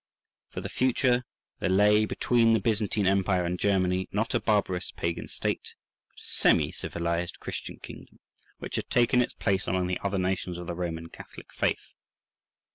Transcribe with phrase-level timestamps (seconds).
[0.49, 1.25] For the future
[1.59, 5.75] there lay between the Byzantine Empire and Germany not a barbarous pagan state,
[6.09, 8.17] but a semi civilized Christian kingdom,
[8.57, 11.93] which had taken its place among the other nations of the Roman Catholic faith.